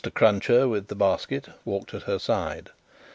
Cruncher, 0.15 0.67
with 0.67 0.87
the 0.87 0.95
basket, 0.95 1.47
walked 1.63 1.93
at 1.93 2.01
her 2.01 2.17
side. 2.17 2.71